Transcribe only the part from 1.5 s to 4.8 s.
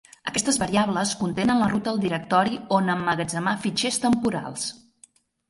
la ruta al directori on emmagatzemar fitxers temporals.